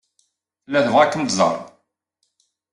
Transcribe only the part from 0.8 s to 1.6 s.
tebɣa ad kem-tẓer.